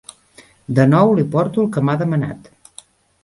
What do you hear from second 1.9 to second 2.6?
demanat.